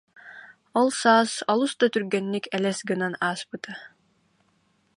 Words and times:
Ол 0.79 0.89
саас 1.01 1.31
олус 1.53 1.73
да 1.79 1.87
түргэнник 1.93 2.45
элэс 2.57 2.79
гынан 2.89 3.13
ааспыта 3.27 3.71